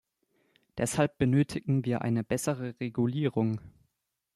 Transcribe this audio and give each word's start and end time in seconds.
Deshalb 0.79 1.19
benötigen 1.19 1.85
wir 1.85 2.01
eine 2.01 2.23
bessere 2.23 2.73
Regulierung. 2.79 3.61